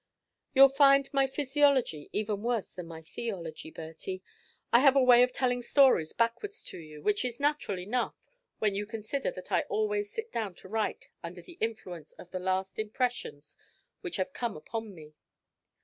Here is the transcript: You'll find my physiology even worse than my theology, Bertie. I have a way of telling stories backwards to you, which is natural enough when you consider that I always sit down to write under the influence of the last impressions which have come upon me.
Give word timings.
You'll 0.55 0.67
find 0.69 1.07
my 1.13 1.27
physiology 1.27 2.09
even 2.11 2.41
worse 2.41 2.71
than 2.71 2.87
my 2.87 3.03
theology, 3.03 3.69
Bertie. 3.69 4.23
I 4.73 4.79
have 4.79 4.95
a 4.95 5.03
way 5.03 5.21
of 5.21 5.31
telling 5.31 5.61
stories 5.61 6.11
backwards 6.11 6.63
to 6.63 6.79
you, 6.79 7.03
which 7.03 7.23
is 7.23 7.39
natural 7.39 7.77
enough 7.77 8.15
when 8.57 8.73
you 8.73 8.87
consider 8.87 9.29
that 9.29 9.51
I 9.51 9.61
always 9.69 10.11
sit 10.11 10.31
down 10.31 10.55
to 10.55 10.67
write 10.67 11.09
under 11.21 11.43
the 11.43 11.59
influence 11.61 12.13
of 12.13 12.31
the 12.31 12.39
last 12.39 12.79
impressions 12.79 13.59
which 13.99 14.15
have 14.15 14.33
come 14.33 14.57
upon 14.57 14.95
me. 14.95 15.13